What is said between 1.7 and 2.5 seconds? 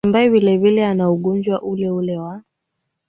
ule wa